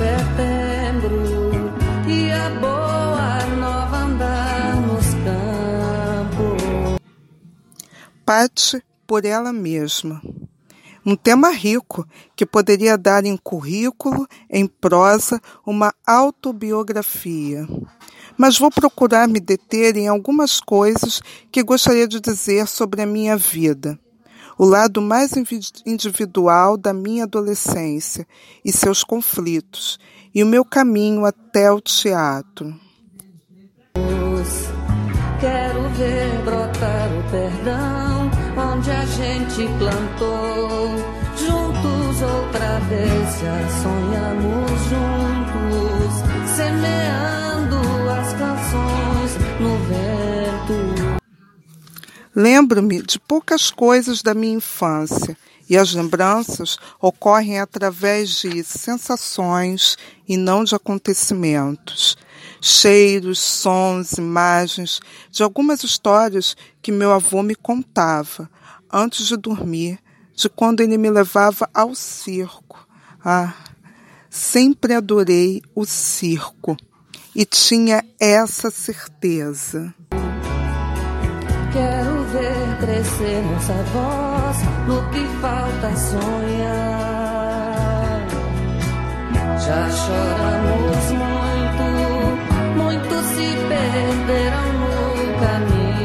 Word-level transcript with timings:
setembro 0.00 1.20
e 2.08 2.32
a 2.32 2.48
boa 2.58 3.46
nova 3.56 3.96
andar 3.98 4.76
nos 4.80 5.06
campos. 5.24 6.98
Pate 8.24 8.82
por 9.06 9.26
ela 9.26 9.52
mesma. 9.52 10.22
Um 11.04 11.14
tema 11.16 11.50
rico 11.50 12.06
que 12.34 12.46
poderia 12.46 12.96
dar 12.96 13.26
em 13.26 13.36
currículo, 13.36 14.26
em 14.48 14.66
prosa, 14.66 15.38
uma 15.66 15.94
autobiografia. 16.06 17.66
Mas 18.38 18.58
vou 18.58 18.70
procurar 18.70 19.28
me 19.28 19.38
deter 19.40 19.98
em 19.98 20.08
algumas 20.08 20.60
coisas 20.60 21.20
que 21.52 21.62
gostaria 21.62 22.08
de 22.08 22.20
dizer 22.20 22.66
sobre 22.66 23.02
a 23.02 23.06
minha 23.06 23.36
vida 23.36 23.98
o 24.60 24.66
lado 24.66 25.00
mais 25.00 25.32
individual 25.86 26.76
da 26.76 26.92
minha 26.92 27.24
adolescência 27.24 28.26
e 28.62 28.70
seus 28.70 29.02
conflitos, 29.02 29.98
e 30.34 30.44
o 30.44 30.46
meu 30.46 30.66
caminho 30.66 31.24
até 31.24 31.72
o 31.72 31.80
teatro. 31.80 32.78
Quero 35.40 35.88
ver 35.94 36.44
brotar 36.44 37.08
o 37.08 37.30
perdão 37.30 38.30
onde 38.54 38.90
a 38.90 39.06
gente 39.06 39.66
plantou. 39.78 40.90
Juntos 41.38 42.20
outra 42.20 42.80
vez 42.80 43.40
já 43.40 43.66
sonhamos 43.80 44.80
juntos, 44.90 46.12
semeando 46.54 47.39
Lembro-me 52.42 53.02
de 53.02 53.20
poucas 53.20 53.70
coisas 53.70 54.22
da 54.22 54.32
minha 54.32 54.54
infância 54.54 55.36
e 55.68 55.76
as 55.76 55.92
lembranças 55.92 56.78
ocorrem 56.98 57.60
através 57.60 58.30
de 58.30 58.64
sensações 58.64 59.98
e 60.26 60.38
não 60.38 60.64
de 60.64 60.74
acontecimentos. 60.74 62.16
Cheiros, 62.58 63.38
sons, 63.38 64.12
imagens 64.12 65.02
de 65.30 65.42
algumas 65.42 65.84
histórias 65.84 66.56
que 66.80 66.90
meu 66.90 67.12
avô 67.12 67.42
me 67.42 67.54
contava 67.54 68.48
antes 68.90 69.26
de 69.26 69.36
dormir, 69.36 69.98
de 70.34 70.48
quando 70.48 70.80
ele 70.80 70.96
me 70.96 71.10
levava 71.10 71.68
ao 71.74 71.94
circo. 71.94 72.88
Ah, 73.22 73.52
sempre 74.30 74.94
adorei 74.94 75.60
o 75.74 75.84
circo 75.84 76.74
e 77.36 77.44
tinha 77.44 78.02
essa 78.18 78.70
certeza. 78.70 79.94
Quero 81.70 82.09
crescer 82.80 83.42
nossa 83.42 83.74
voz 83.92 84.56
no 84.88 85.08
que 85.10 85.24
falta 85.40 85.94
sonhar. 85.96 87.20
Já 89.60 89.90
choramos 89.90 91.10
muito, 92.72 93.14
se 93.28 93.48
no 94.78 94.90
caminho. 95.40 96.00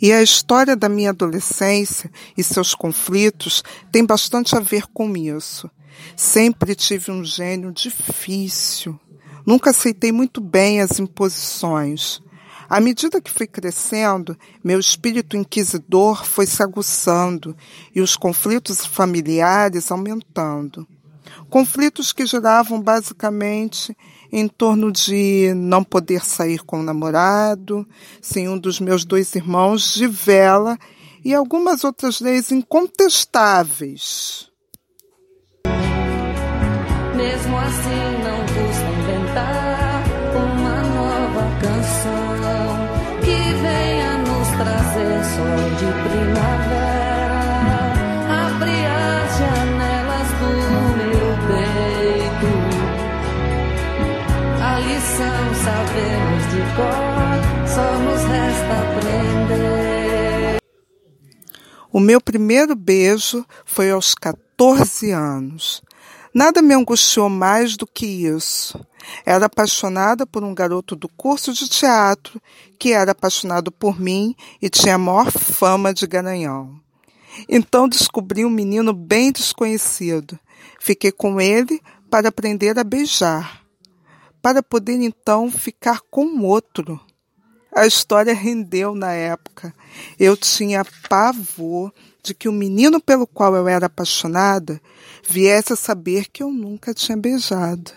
E 0.00 0.12
a 0.12 0.22
história 0.22 0.74
da 0.74 0.88
minha 0.88 1.10
adolescência 1.10 2.10
e 2.36 2.42
seus 2.42 2.74
conflitos 2.74 3.62
tem 3.92 4.04
bastante 4.04 4.56
a 4.56 4.60
ver 4.60 4.86
com 4.92 5.14
isso. 5.16 5.70
Sempre 6.16 6.74
tive 6.74 7.12
um 7.12 7.22
gênio 7.24 7.70
difícil. 7.72 8.98
Nunca 9.46 9.70
aceitei 9.70 10.10
muito 10.10 10.40
bem 10.40 10.80
as 10.80 10.98
imposições. 10.98 12.20
À 12.68 12.80
medida 12.80 13.20
que 13.20 13.30
fui 13.30 13.46
crescendo, 13.46 14.36
meu 14.62 14.80
espírito 14.80 15.36
inquisidor 15.36 16.24
foi 16.24 16.46
se 16.46 16.62
aguçando 16.62 17.56
e 17.94 18.00
os 18.00 18.16
conflitos 18.16 18.84
familiares 18.84 19.88
aumentando. 19.90 20.86
Conflitos 21.48 22.12
que 22.12 22.26
giravam 22.26 22.80
basicamente 22.80 23.96
em 24.32 24.48
torno 24.48 24.90
de 24.90 25.52
não 25.54 25.84
poder 25.84 26.24
sair 26.24 26.64
com 26.64 26.80
o 26.80 26.82
namorado, 26.82 27.86
sem 28.20 28.48
um 28.48 28.58
dos 28.58 28.80
meus 28.80 29.04
dois 29.04 29.32
irmãos 29.34 29.94
de 29.94 30.08
vela 30.08 30.76
e 31.24 31.34
algumas 31.34 31.84
outras 31.84 32.20
leis 32.20 32.50
incontestáveis. 32.50 34.50
Mesmo 37.16 37.56
assim, 37.56 38.18
não 38.22 38.40
custa 38.40 38.90
inventar 39.00 39.65
de 45.34 45.90
primavera. 46.08 47.40
As 48.30 48.52
janelas 49.38 50.28
do 50.40 50.50
meu 50.96 51.30
peito. 51.48 52.50
A 54.62 54.64
lição 54.80 55.46
sabemos 55.64 56.42
de 56.52 56.62
cor, 56.76 57.06
resta 58.24 58.74
aprender. 58.82 60.58
O 61.92 61.98
meu 61.98 62.20
primeiro 62.20 62.76
beijo 62.76 63.44
foi 63.64 63.90
aos 63.90 64.14
14 64.14 65.10
anos. 65.10 65.82
Nada 66.36 66.60
me 66.60 66.74
angustiou 66.74 67.30
mais 67.30 67.78
do 67.78 67.86
que 67.86 68.04
isso. 68.04 68.78
Era 69.24 69.46
apaixonada 69.46 70.26
por 70.26 70.44
um 70.44 70.54
garoto 70.54 70.94
do 70.94 71.08
curso 71.08 71.50
de 71.50 71.66
teatro 71.66 72.38
que 72.78 72.92
era 72.92 73.12
apaixonado 73.12 73.72
por 73.72 73.98
mim 73.98 74.36
e 74.60 74.68
tinha 74.68 74.96
a 74.96 74.98
maior 74.98 75.32
fama 75.32 75.94
de 75.94 76.06
garanhão. 76.06 76.78
Então 77.48 77.88
descobri 77.88 78.44
um 78.44 78.50
menino 78.50 78.92
bem 78.92 79.32
desconhecido. 79.32 80.38
Fiquei 80.78 81.10
com 81.10 81.40
ele 81.40 81.80
para 82.10 82.28
aprender 82.28 82.78
a 82.78 82.84
beijar, 82.84 83.62
para 84.42 84.62
poder 84.62 85.00
então 85.00 85.50
ficar 85.50 86.02
com 86.10 86.42
outro. 86.42 87.00
A 87.74 87.86
história 87.86 88.34
rendeu 88.34 88.94
na 88.94 89.12
época. 89.12 89.74
Eu 90.18 90.36
tinha 90.36 90.84
pavor 91.08 91.92
de 92.22 92.34
que 92.34 92.48
o 92.48 92.52
menino 92.52 93.00
pelo 93.00 93.26
qual 93.26 93.54
eu 93.54 93.68
era 93.68 93.86
apaixonada 93.86 94.80
viesse 95.28 95.72
a 95.72 95.76
saber 95.76 96.26
que 96.32 96.42
eu 96.42 96.50
nunca 96.50 96.94
tinha 96.94 97.16
beijado. 97.16 97.92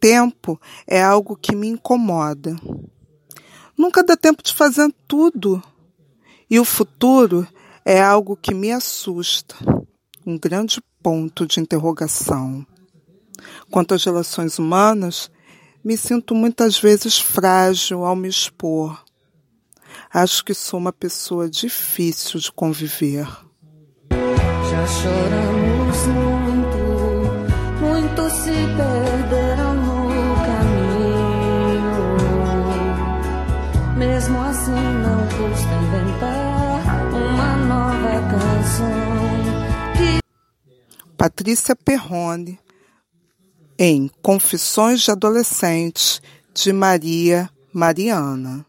Tempo 0.00 0.60
é 0.86 1.02
algo 1.02 1.36
que 1.36 1.54
me 1.54 1.68
incomoda. 1.68 2.56
Nunca 3.76 4.02
dá 4.02 4.16
tempo 4.16 4.42
de 4.42 4.54
fazer 4.54 4.92
tudo. 5.06 5.62
E 6.50 6.58
o 6.58 6.64
futuro 6.64 7.46
é 7.84 8.02
algo 8.02 8.36
que 8.36 8.54
me 8.54 8.72
assusta. 8.72 9.54
Um 10.26 10.38
grande 10.38 10.82
ponto 11.02 11.46
de 11.46 11.60
interrogação. 11.60 12.66
Quanto 13.70 13.94
às 13.94 14.04
relações 14.04 14.58
humanas, 14.58 15.30
me 15.82 15.96
sinto 15.96 16.34
muitas 16.34 16.78
vezes 16.78 17.18
frágil 17.18 18.04
ao 18.04 18.16
me 18.16 18.28
expor. 18.28 19.02
Acho 20.12 20.44
que 20.44 20.52
sou 20.52 20.78
uma 20.78 20.92
pessoa 20.92 21.48
difícil 21.48 22.40
de 22.40 22.50
conviver. 22.52 23.26
Já 24.10 24.86
choramos 24.86 26.06
muito, 26.06 26.78
muito 27.80 28.30
se 28.30 28.50
perderam 28.76 29.09
assim, 34.60 34.72
não 34.72 35.26
custa 35.26 35.74
inventar 35.74 36.84
uma 37.14 37.56
nova 37.56 38.20
canção. 38.30 38.90
Que... 39.96 40.20
Patrícia 41.16 41.74
Perrone, 41.74 42.58
em 43.78 44.10
Confissões 44.20 45.00
de 45.00 45.10
Adolescentes, 45.10 46.20
de 46.52 46.72
Maria 46.72 47.48
Mariana. 47.72 48.66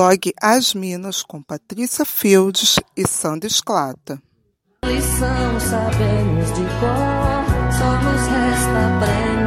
Blog 0.00 0.32
As 0.40 0.72
Minas 0.72 1.22
com 1.22 1.42
Patrícia 1.42 2.06
Fields 2.06 2.76
e 2.96 3.06
Sandra 3.06 3.46
Esclata. 3.46 4.18
Lição 4.82 5.60
sabemos 5.60 6.48
de 6.54 6.64
cor, 6.80 7.44
só 7.70 7.92
nos 8.00 8.26
resta 8.26 8.96
aprender. 8.96 9.39